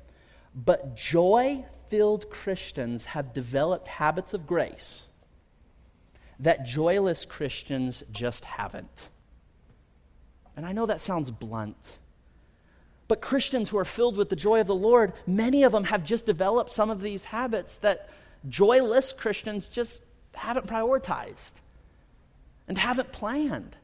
[0.57, 5.07] But joy filled Christians have developed habits of grace
[6.41, 9.11] that joyless Christians just haven't.
[10.57, 11.99] And I know that sounds blunt.
[13.09, 16.05] But Christians who are filled with the joy of the Lord, many of them have
[16.05, 18.09] just developed some of these habits that
[18.49, 20.03] joyless Christians just
[20.35, 21.53] haven't prioritized
[22.67, 23.77] and haven't planned.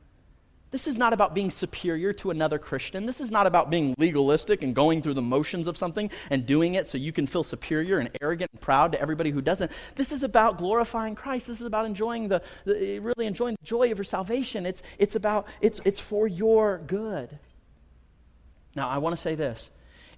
[0.73, 3.05] This is not about being superior to another Christian.
[3.05, 6.75] This is not about being legalistic and going through the motions of something and doing
[6.75, 9.71] it so you can feel superior and arrogant and proud to everybody who doesn't.
[9.97, 11.47] This is about glorifying Christ.
[11.47, 14.65] This is about enjoying the, the really enjoying the joy of your salvation.
[14.65, 17.39] It's, it's about, it's, it's for your good.
[18.75, 19.69] Now, I want to say this.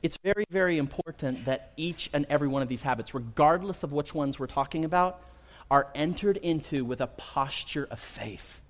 [0.05, 4.15] It's very, very important that each and every one of these habits, regardless of which
[4.15, 5.21] ones we're talking about,
[5.69, 8.61] are entered into with a posture of faith.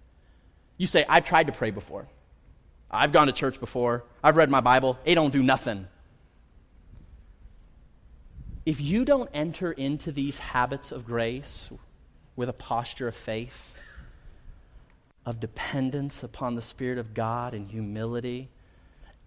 [0.76, 2.06] You say, I've tried to pray before.
[2.90, 4.04] I've gone to church before.
[4.22, 4.98] I've read my Bible.
[5.04, 5.88] It don't do nothing.
[8.66, 11.70] If you don't enter into these habits of grace
[12.36, 13.74] with a posture of faith,
[15.26, 18.48] of dependence upon the Spirit of God and humility,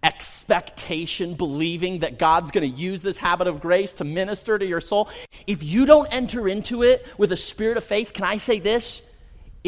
[0.03, 4.81] expectation, believing that God's going to use this habit of grace to minister to your
[4.81, 5.09] soul,
[5.45, 9.01] if you don't enter into it with a spirit of faith, can I say this?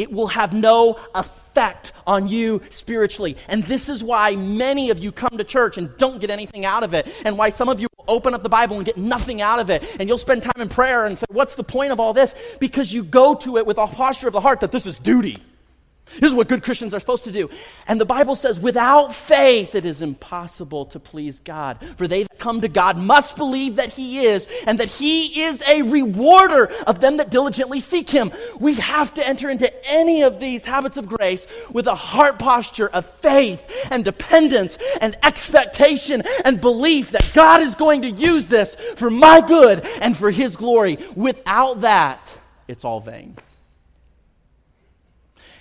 [0.00, 3.36] It will have no effect on you spiritually.
[3.48, 6.82] And this is why many of you come to church and don't get anything out
[6.82, 9.58] of it, and why some of you open up the Bible and get nothing out
[9.58, 9.84] of it.
[9.98, 12.34] And you'll spend time in prayer and say, What's the point of all this?
[12.58, 15.42] Because you go to it with a posture of the heart that this is duty.
[16.18, 17.48] This is what good Christians are supposed to do.
[17.86, 21.78] And the Bible says, without faith, it is impossible to please God.
[21.96, 25.62] For they that come to God must believe that He is, and that He is
[25.68, 28.32] a rewarder of them that diligently seek Him.
[28.58, 32.88] We have to enter into any of these habits of grace with a heart posture
[32.88, 38.76] of faith and dependence and expectation and belief that God is going to use this
[38.96, 40.98] for my good and for His glory.
[41.14, 42.20] Without that,
[42.66, 43.36] it's all vain.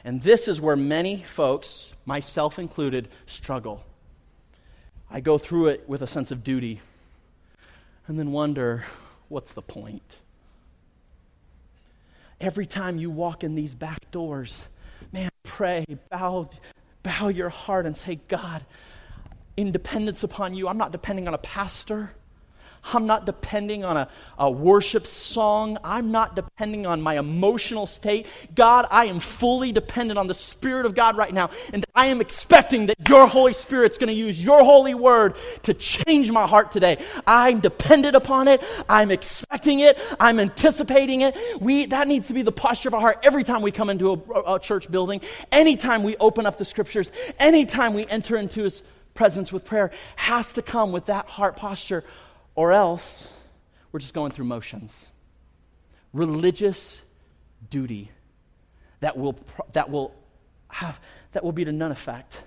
[0.04, 3.84] And this is where many folks, myself included, struggle.
[5.12, 6.82] I go through it with a sense of duty
[8.08, 8.86] and then wonder
[9.28, 10.02] what's the point?
[12.42, 14.66] Every time you walk in these back doors,
[15.12, 16.50] man, pray, bow,
[17.04, 18.66] bow your heart and say, God,
[19.58, 22.12] in dependence upon you, I'm not depending on a pastor.
[22.94, 25.78] I'm not depending on a, a worship song.
[25.84, 28.26] I'm not depending on my emotional state.
[28.56, 31.50] God, I am fully dependent on the Spirit of God right now.
[31.74, 35.74] And I am expecting that your Holy Spirit's going to use your holy word to
[35.74, 37.04] change my heart today.
[37.28, 38.64] I'm dependent upon it.
[38.88, 39.98] I'm expecting it.
[40.20, 41.36] I'm anticipating it.
[41.62, 44.12] We, that needs to be the posture of our heart every time we come into
[44.12, 48.84] a, a church building, anytime we open up the scriptures, anytime we enter into his
[49.14, 52.04] presence with prayer, has to come with that heart posture
[52.60, 53.30] or else
[53.94, 55.08] we're just going through motions.
[56.12, 57.02] Religious
[57.70, 58.12] duty
[59.00, 59.40] that will,
[59.72, 60.14] that will,
[60.68, 61.00] have,
[61.32, 62.44] that will be to none effect.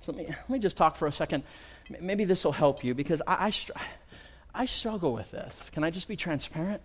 [0.00, 1.44] So let me, let me just talk for a second.
[2.00, 3.70] Maybe this will help you because I, I, str-
[4.52, 5.70] I struggle with this.
[5.72, 6.82] Can I just be transparent?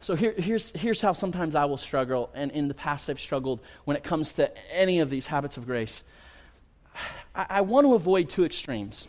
[0.00, 3.58] So here, here's, here's how sometimes I will struggle, and in the past I've struggled
[3.84, 6.04] when it comes to any of these habits of grace.
[7.34, 9.08] I, I want to avoid two extremes.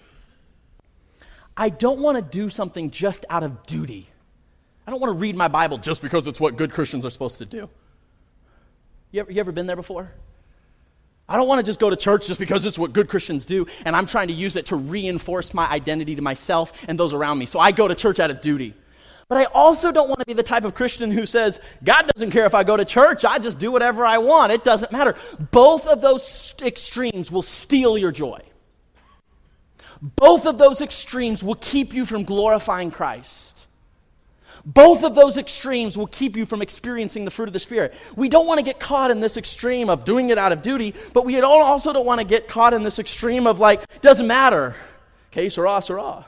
[1.58, 4.10] I don't want to do something just out of duty.
[4.86, 7.38] I don't want to read my Bible just because it's what good Christians are supposed
[7.40, 7.70] to do.
[9.12, 10.12] You ever, you ever been there before?
[11.28, 13.66] I don't want to just go to church just because it's what good Christians do,
[13.84, 17.40] and I'm trying to use it to reinforce my identity to myself and those around
[17.40, 17.48] me.
[17.48, 18.76] So I go to church out of duty.
[19.28, 22.30] But I also don't want to be the type of Christian who says, God doesn't
[22.30, 24.52] care if I go to church, I just do whatever I want.
[24.52, 25.16] It doesn't matter.
[25.52, 28.40] Both of those extremes will steal your joy.
[30.02, 33.66] Both of those extremes will keep you from glorifying Christ.
[34.66, 37.94] Both of those extremes will keep you from experiencing the fruit of the Spirit.
[38.16, 40.96] We don't want to get caught in this extreme of doing it out of duty,
[41.14, 44.76] but we also don't want to get caught in this extreme of like, doesn't matter.
[45.32, 46.26] Okay, sarah, sarah.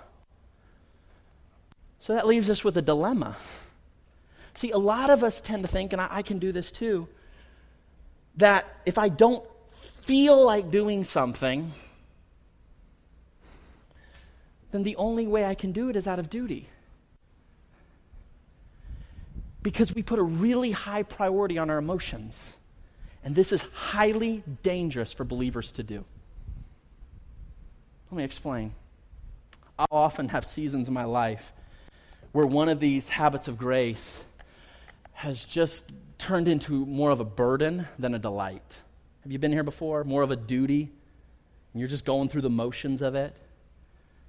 [2.00, 3.38] So that leaves us with a dilemma.
[4.54, 7.08] See, a lot of us tend to think, and I, I can do this too,
[8.38, 9.44] that if I don't
[10.04, 11.74] feel like doing something,
[14.72, 16.70] then the only way I can do it is out of duty.
[19.64, 22.56] Because we put a really high priority on our emotions.
[23.24, 26.06] And this is highly dangerous for believers to do.
[28.12, 28.74] Let me explain.
[29.78, 31.54] I'll often have seasons in my life
[32.32, 34.18] where one of these habits of grace
[35.14, 38.78] has just turned into more of a burden than a delight.
[39.24, 40.04] Have you been here before?
[40.04, 40.90] More of a duty?
[41.74, 43.36] And you're just going through the motions of it?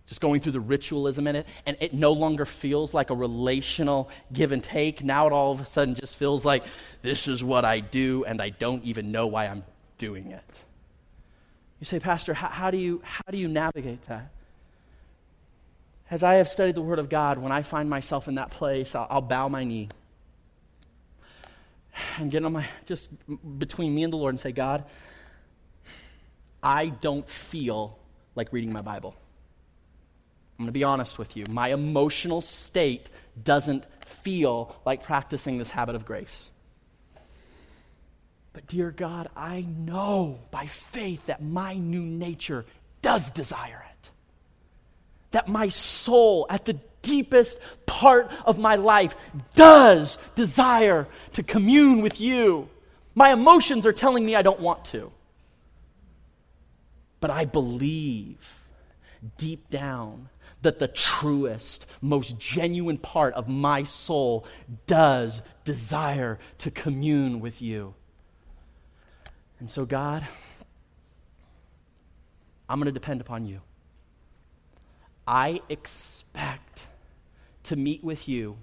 [0.08, 4.08] Just going through the ritualism in it, and it no longer feels like a relational
[4.32, 5.04] give and take.
[5.04, 6.64] Now it all of a sudden just feels like
[7.02, 9.64] this is what I do, and I don't even know why I'm
[9.98, 10.42] doing it.
[11.78, 14.30] You say, Pastor, how, how do, you, how do you navigate that?
[16.10, 18.94] As I have studied the Word of God, when I find myself in that place,
[18.94, 19.90] I'll, I'll bow my knee
[22.16, 23.10] and get on my, just
[23.58, 24.84] between me and the Lord and say, God,
[26.62, 27.98] I don't feel
[28.34, 29.14] like reading my Bible.
[30.58, 31.44] I'm going to be honest with you.
[31.48, 33.06] My emotional state
[33.40, 33.84] doesn't
[34.22, 36.50] feel like practicing this habit of grace.
[38.52, 42.66] But, dear God, I know by faith that my new nature
[43.02, 44.10] does desire it.
[45.30, 49.14] That my soul, at the deepest part of my life,
[49.54, 52.68] does desire to commune with you.
[53.14, 55.12] My emotions are telling me I don't want to.
[57.20, 58.56] But I believe
[59.36, 60.28] deep down
[60.62, 64.46] that the truest, most genuine part of my soul
[64.86, 67.94] does desire to commune with you.
[69.60, 70.26] And so, God,
[72.68, 73.60] I'm going to depend upon you.
[75.26, 76.80] I expect
[77.64, 78.56] to meet with you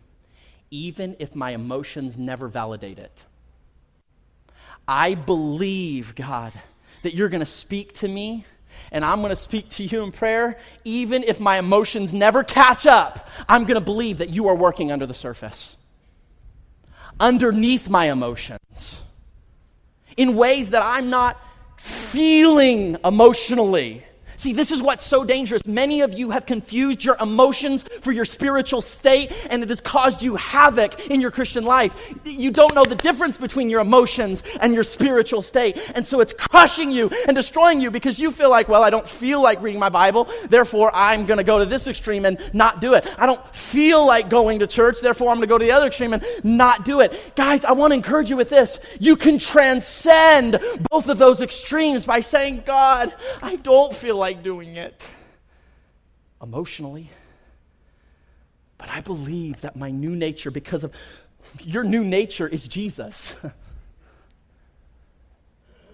[0.72, 3.12] even if my emotions never validate it.
[4.88, 6.54] I believe, God,
[7.04, 8.46] that you're going to speak to me
[8.92, 12.86] and I'm going to speak to you in prayer, even if my emotions never catch
[12.86, 13.28] up.
[13.48, 15.76] I'm going to believe that you are working under the surface,
[17.20, 19.02] underneath my emotions,
[20.18, 21.40] in ways that I'm not
[21.78, 24.04] feeling emotionally.
[24.46, 25.66] See, this is what's so dangerous.
[25.66, 30.22] Many of you have confused your emotions for your spiritual state, and it has caused
[30.22, 31.96] you havoc in your Christian life.
[32.26, 35.80] You don't know the difference between your emotions and your spiritual state.
[35.96, 39.10] And so it's crushing you and destroying you because you feel like, well, I don't
[39.10, 42.82] feel like reading my Bible, therefore I'm going to go to this extreme and not
[42.82, 43.04] do it.
[43.18, 45.88] I don't feel like going to church, therefore I'm going to go to the other
[45.88, 47.36] extreme and not do it.
[47.36, 48.78] Guys, I want to encourage you with this.
[49.00, 50.60] You can transcend
[50.92, 55.08] both of those extremes by saying, God, I don't feel like like doing it
[56.42, 57.10] emotionally.
[58.78, 60.92] But I believe that my new nature, because of
[61.62, 63.36] your new nature, is Jesus.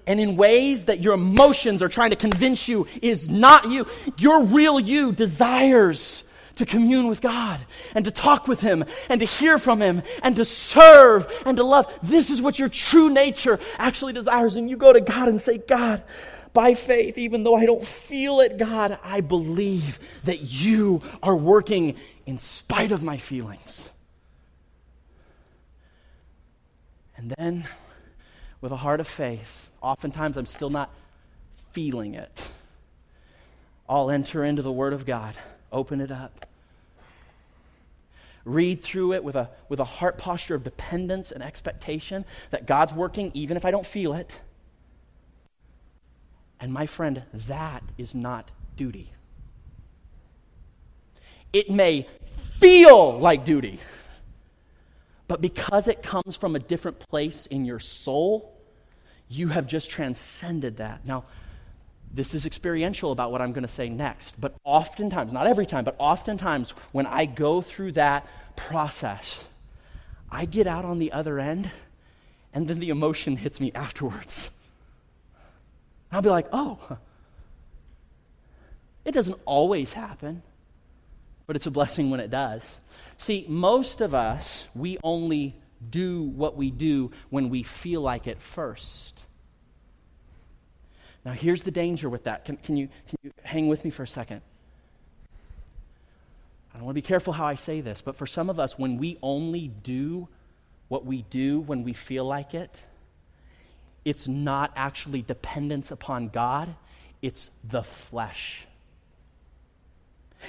[0.07, 3.85] and in ways that your emotions are trying to convince you is not you,
[4.17, 6.23] your real you desires
[6.55, 7.59] to commune with God
[7.95, 11.63] and to talk with Him and to hear from Him and to serve and to
[11.63, 11.91] love.
[12.03, 14.55] This is what your true nature actually desires.
[14.55, 16.03] And you go to God and say, God,
[16.53, 21.95] by faith, even though I don't feel it, God, I believe that you are working
[22.25, 23.89] in spite of my feelings.
[27.15, 27.67] And then,
[28.59, 30.89] with a heart of faith, oftentimes I'm still not
[31.71, 32.49] feeling it.
[33.87, 35.35] I'll enter into the Word of God,
[35.71, 36.47] open it up,
[38.43, 42.93] read through it with a, with a heart posture of dependence and expectation that God's
[42.93, 44.39] working even if I don't feel it
[46.61, 49.09] and my friend, that is not duty.
[51.51, 52.07] It may
[52.59, 53.79] feel like duty,
[55.27, 58.55] but because it comes from a different place in your soul,
[59.27, 61.05] you have just transcended that.
[61.05, 61.25] Now,
[62.13, 65.83] this is experiential about what I'm going to say next, but oftentimes, not every time,
[65.83, 69.45] but oftentimes when I go through that process,
[70.29, 71.71] I get out on the other end,
[72.53, 74.51] and then the emotion hits me afterwards.
[76.11, 76.77] I'll be like, oh,
[79.05, 80.41] it doesn't always happen,
[81.47, 82.77] but it's a blessing when it does.
[83.17, 85.55] See, most of us, we only
[85.89, 89.21] do what we do when we feel like it first.
[91.23, 92.45] Now, here's the danger with that.
[92.45, 94.41] Can, can, you, can you hang with me for a second?
[96.73, 98.77] I don't want to be careful how I say this, but for some of us,
[98.77, 100.27] when we only do
[100.87, 102.81] what we do when we feel like it,
[104.03, 106.73] it's not actually dependence upon God,
[107.21, 108.65] it's the flesh.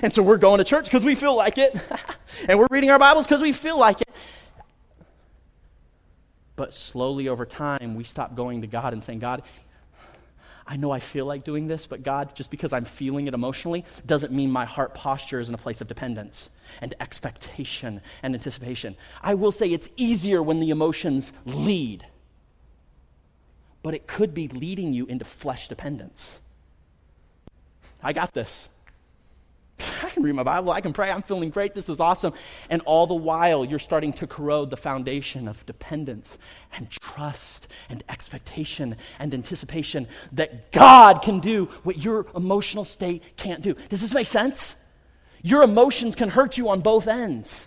[0.00, 1.76] And so we're going to church because we feel like it,
[2.48, 4.08] and we're reading our Bibles because we feel like it.
[6.56, 9.42] But slowly over time, we stop going to God and saying, God,
[10.66, 13.84] I know I feel like doing this, but God, just because I'm feeling it emotionally,
[14.06, 16.48] doesn't mean my heart posture is in a place of dependence
[16.80, 18.96] and expectation and anticipation.
[19.22, 22.06] I will say it's easier when the emotions lead
[23.82, 26.38] but it could be leading you into flesh dependence.
[28.02, 28.68] I got this.
[30.02, 32.34] I can read my Bible, I can pray, I'm feeling great, this is awesome.
[32.70, 36.38] And all the while, you're starting to corrode the foundation of dependence
[36.74, 43.62] and trust and expectation and anticipation that God can do what your emotional state can't
[43.62, 43.74] do.
[43.88, 44.76] Does this make sense?
[45.42, 47.66] Your emotions can hurt you on both ends.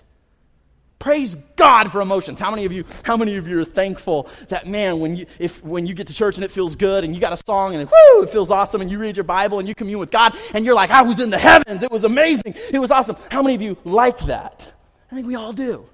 [1.05, 2.39] Praise God for emotions.
[2.39, 5.63] How many of you, how many of you are thankful that man, when you if
[5.63, 7.87] when you get to church and it feels good and you got a song and
[7.87, 10.65] whoo, it feels awesome and you read your Bible and you commune with God and
[10.65, 11.83] you're like, I was in the heavens.
[11.83, 12.55] It was amazing.
[12.71, 13.17] It was awesome.
[13.29, 14.67] How many of you like that?
[15.11, 15.87] I think we all do.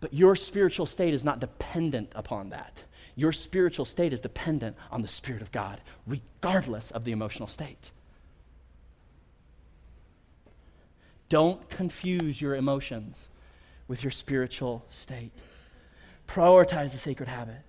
[0.00, 2.72] But your spiritual state is not dependent upon that.
[3.14, 7.90] Your spiritual state is dependent on the Spirit of God, regardless of the emotional state.
[11.28, 13.28] Don't confuse your emotions
[13.90, 15.32] with your spiritual state.
[16.28, 17.60] Prioritize the sacred habit.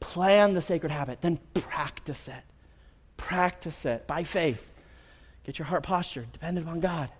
[0.00, 2.42] Plan the sacred habit, then practice it.
[3.18, 4.66] Practice it by faith.
[5.44, 7.10] Get your heart posture dependent on God.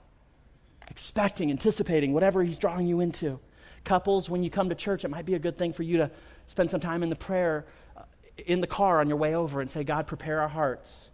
[0.90, 3.38] Expecting, anticipating whatever He's drawing you into.
[3.84, 6.10] Couples, when you come to church, it might be a good thing for you to
[6.46, 8.04] spend some time in the prayer uh,
[8.46, 11.10] in the car on your way over and say, God, prepare our hearts.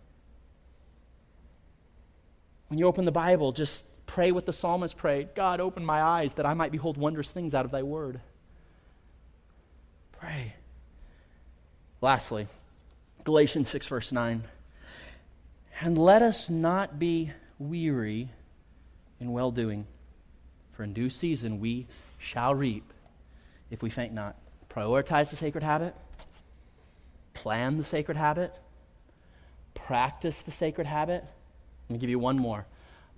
[2.68, 6.34] When you open the Bible, just Pray what the psalmist prayed God, open my eyes
[6.34, 8.20] that I might behold wondrous things out of thy word.
[10.12, 10.54] Pray.
[12.00, 12.46] Lastly,
[13.24, 14.44] Galatians 6, verse 9.
[15.80, 18.30] And let us not be weary
[19.20, 19.86] in well doing,
[20.72, 21.86] For in due season we
[22.18, 22.92] shall reap
[23.70, 24.36] if we faint not.
[24.70, 25.94] Prioritize the sacred habit,
[27.34, 28.54] plan the sacred habit,
[29.74, 31.24] practice the sacred habit.
[31.88, 32.66] Let me give you one more.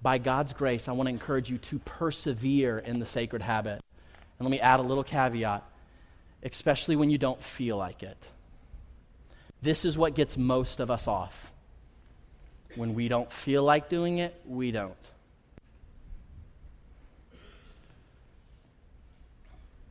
[0.00, 3.80] By God's grace, I want to encourage you to persevere in the sacred habit.
[4.38, 5.64] And let me add a little caveat,
[6.42, 8.16] especially when you don't feel like it.
[9.60, 11.52] This is what gets most of us off.
[12.76, 14.94] When we don't feel like doing it, we don't.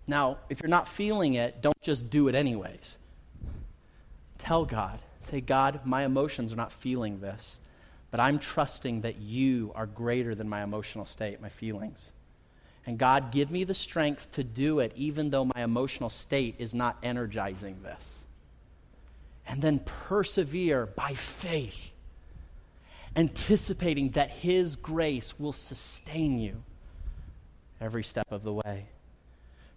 [0.07, 2.97] Now, if you're not feeling it, don't just do it anyways.
[4.37, 4.99] Tell God,
[5.29, 7.59] say, God, my emotions are not feeling this,
[8.11, 12.11] but I'm trusting that you are greater than my emotional state, my feelings.
[12.85, 16.73] And God, give me the strength to do it, even though my emotional state is
[16.73, 18.23] not energizing this.
[19.45, 21.91] And then persevere by faith,
[23.15, 26.63] anticipating that His grace will sustain you
[27.81, 28.85] every step of the way.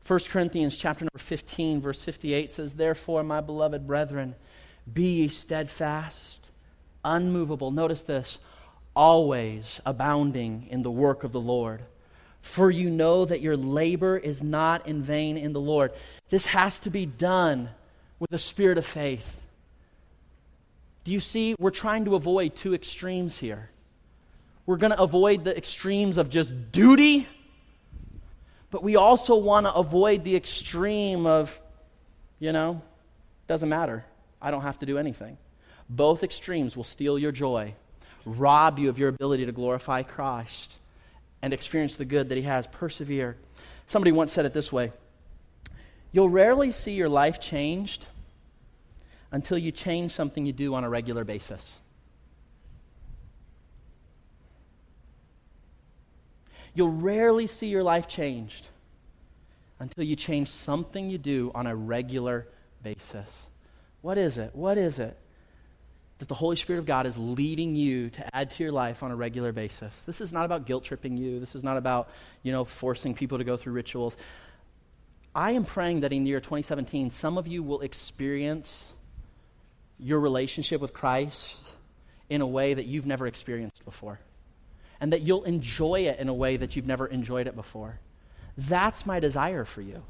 [0.07, 4.35] 1 Corinthians chapter number 15 verse 58 says therefore my beloved brethren
[4.93, 6.40] be ye steadfast
[7.05, 7.71] unmovable.
[7.71, 8.39] Notice this.
[8.95, 11.83] Always abounding in the work of the Lord.
[12.43, 15.93] For you know that your labor is not in vain in the Lord.
[16.31, 17.71] This has to be done
[18.19, 19.25] with a spirit of faith.
[21.05, 21.55] Do you see?
[21.59, 23.71] We're trying to avoid two extremes here.
[24.67, 27.27] We're going to avoid the extremes of just duty
[28.71, 31.59] but we also want to avoid the extreme of,
[32.39, 32.83] you know,
[33.49, 34.05] doesn't matter.
[34.41, 35.37] I don't have to do anything.
[35.91, 37.75] Both extremes will steal your joy,
[38.25, 40.77] rob you of your ability to glorify Christ
[41.43, 42.69] and experience the good that He has.
[42.69, 43.37] Persevere.
[43.89, 44.93] Somebody once said it this way
[46.13, 48.07] You'll rarely see your life changed
[49.33, 51.79] until you change something you do on a regular basis.
[56.73, 58.69] You'll rarely see your life changed
[59.81, 62.47] until you change something you do on a regular
[62.81, 63.43] basis.
[64.03, 64.55] What is it?
[64.55, 65.17] What is it
[66.21, 69.11] that the Holy Spirit of God is leading you to add to your life on
[69.11, 70.05] a regular basis?
[70.05, 71.41] This is not about guilt tripping you.
[71.41, 72.11] This is not about,
[72.43, 74.17] you know, forcing people to go through rituals.
[75.35, 78.93] I am praying that in the year 2017, some of you will experience
[79.99, 81.71] your relationship with Christ
[82.29, 84.21] in a way that you've never experienced before
[85.01, 87.99] and that you'll enjoy it in a way that you've never enjoyed it before.
[88.59, 90.03] That's my desire for you.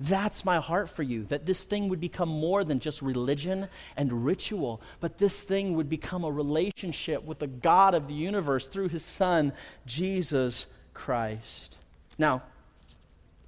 [0.00, 4.24] That's my heart for you, that this thing would become more than just religion and
[4.24, 8.88] ritual, but this thing would become a relationship with the God of the universe through
[8.88, 9.52] his Son,
[9.84, 11.76] Jesus Christ.
[12.18, 12.42] Now,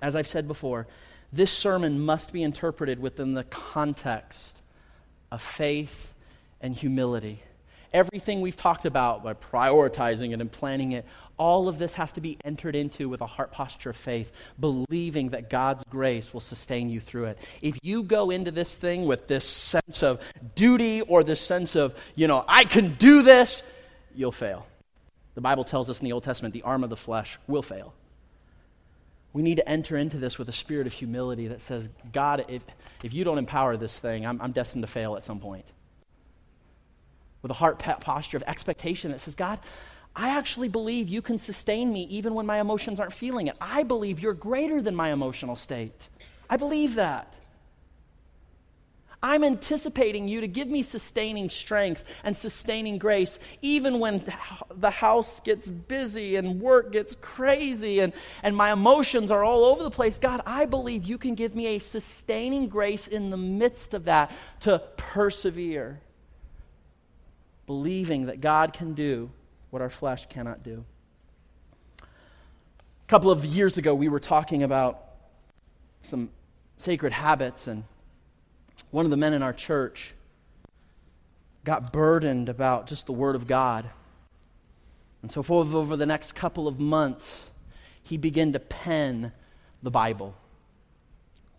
[0.02, 0.86] as I've said before,
[1.32, 4.58] this sermon must be interpreted within the context
[5.30, 6.12] of faith
[6.60, 7.42] and humility
[7.92, 11.04] everything we've talked about by prioritizing it and planning it,
[11.38, 14.30] all of this has to be entered into with a heart posture of faith,
[14.60, 17.38] believing that God's grace will sustain you through it.
[17.60, 20.20] If you go into this thing with this sense of
[20.54, 23.62] duty or this sense of, you know, I can do this,
[24.14, 24.66] you'll fail.
[25.34, 27.94] The Bible tells us in the Old Testament the arm of the flesh will fail.
[29.32, 32.62] We need to enter into this with a spirit of humility that says, God, if,
[33.02, 35.64] if you don't empower this thing, I'm, I'm destined to fail at some point
[37.42, 39.58] with a heart posture of expectation that says, God,
[40.14, 43.56] I actually believe you can sustain me even when my emotions aren't feeling it.
[43.60, 46.08] I believe you're greater than my emotional state.
[46.48, 47.34] I believe that.
[49.24, 54.24] I'm anticipating you to give me sustaining strength and sustaining grace, even when
[54.74, 58.12] the house gets busy and work gets crazy and,
[58.42, 60.18] and my emotions are all over the place.
[60.18, 64.32] God, I believe you can give me a sustaining grace in the midst of that
[64.60, 66.00] to persevere
[67.72, 69.30] believing that God can do
[69.70, 70.84] what our flesh cannot do.
[72.02, 75.02] A couple of years ago, we were talking about
[76.02, 76.28] some
[76.76, 77.84] sacred habits, and
[78.90, 80.12] one of the men in our church
[81.64, 83.88] got burdened about just the Word of God.
[85.22, 87.46] And so, for over the next couple of months,
[88.02, 89.32] he began to pen
[89.82, 90.34] the Bible,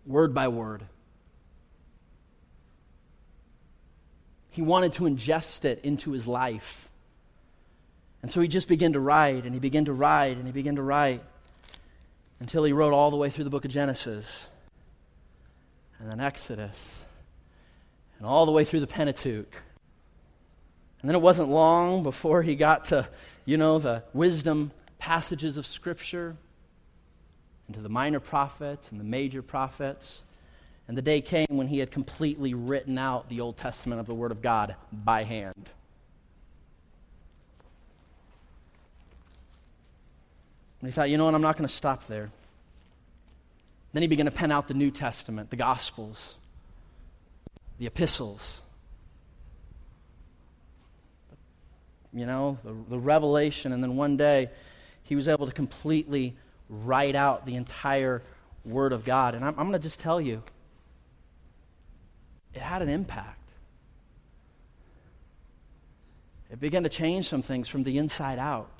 [0.06, 0.84] word by word.
[4.54, 6.88] He wanted to ingest it into his life.
[8.22, 10.76] And so he just began to write, and he began to write, and he began
[10.76, 11.24] to write
[12.38, 14.26] until he wrote all the way through the book of Genesis,
[15.98, 16.76] and then Exodus,
[18.18, 19.52] and all the way through the Pentateuch.
[21.00, 23.08] And then it wasn't long before he got to,
[23.44, 26.36] you know, the wisdom passages of Scripture,
[27.66, 30.22] and to the minor prophets and the major prophets.
[30.86, 34.14] And the day came when he had completely written out the Old Testament of the
[34.14, 35.68] Word of God by hand.
[40.80, 42.30] And he thought, you know what, I'm not going to stop there.
[43.94, 46.34] Then he began to pen out the New Testament, the Gospels,
[47.78, 48.60] the epistles,
[52.12, 53.72] you know, the, the revelation.
[53.72, 54.50] And then one day,
[55.04, 56.36] he was able to completely
[56.68, 58.22] write out the entire
[58.64, 59.34] Word of God.
[59.34, 60.42] And I'm, I'm going to just tell you,
[62.54, 63.38] it had an impact.
[66.50, 68.70] It began to change some things from the inside out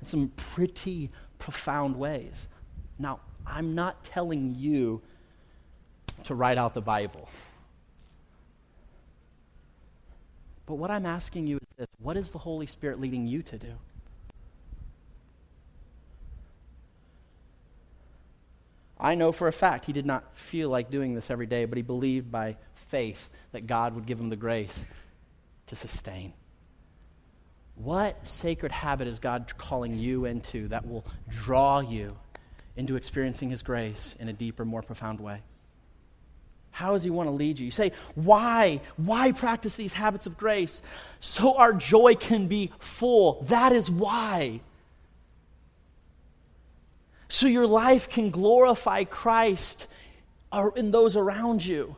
[0.00, 2.46] in some pretty profound ways.
[2.98, 5.02] Now, I'm not telling you
[6.24, 7.28] to write out the Bible.
[10.66, 13.58] But what I'm asking you is this what is the Holy Spirit leading you to
[13.58, 13.72] do?
[19.00, 21.76] I know for a fact he did not feel like doing this every day, but
[21.76, 22.56] he believed by
[22.88, 24.86] faith that God would give him the grace
[25.68, 26.32] to sustain.
[27.76, 32.16] What sacred habit is God calling you into that will draw you
[32.76, 35.42] into experiencing his grace in a deeper, more profound way?
[36.70, 37.66] How does he want to lead you?
[37.66, 38.80] You say, why?
[38.96, 40.82] Why practice these habits of grace?
[41.20, 43.42] So our joy can be full.
[43.48, 44.60] That is why.
[47.28, 49.86] So your life can glorify Christ
[50.76, 51.96] in those around you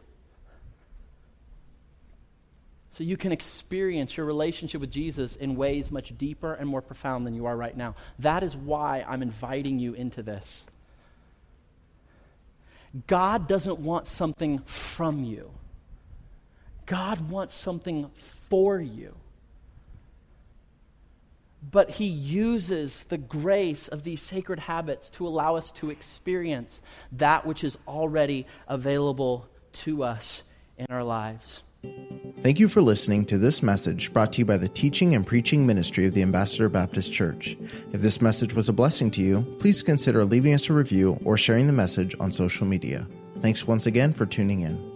[2.93, 7.27] so you can experience your relationship with Jesus in ways much deeper and more profound
[7.27, 7.95] than you are right now.
[8.19, 10.67] That is why I'm inviting you into this.
[13.07, 15.51] God doesn't want something from you,
[16.87, 18.11] God wants something
[18.49, 19.15] for you.
[21.63, 26.81] But he uses the grace of these sacred habits to allow us to experience
[27.13, 30.43] that which is already available to us
[30.79, 31.63] in our lives.
[32.39, 35.67] Thank you for listening to this message brought to you by the teaching and preaching
[35.67, 37.57] ministry of the Ambassador Baptist Church.
[37.93, 41.37] If this message was a blessing to you, please consider leaving us a review or
[41.37, 43.07] sharing the message on social media.
[43.39, 44.90] Thanks once again for tuning in.